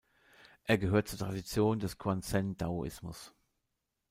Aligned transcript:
Er 0.63 0.79
gehört 0.79 1.09
zur 1.09 1.19
Tradition 1.19 1.77
des 1.77 1.99
Quanzhen-Daoismus. 1.99 3.35